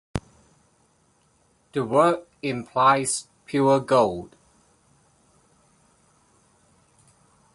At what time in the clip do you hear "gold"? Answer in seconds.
3.79-4.35